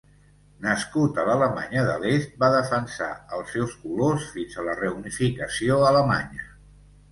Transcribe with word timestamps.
Nascut 0.67 1.19
a 1.19 1.25
l'Alemanya 1.27 1.83
de 1.89 1.97
l'Est 2.05 2.33
va 2.45 2.49
defensar 2.55 3.11
els 3.37 3.53
seus 3.57 3.77
colors 3.85 4.27
fins 4.39 4.57
a 4.57 4.67
la 4.71 4.77
reunificació 4.83 5.81
alemanya. 5.95 6.53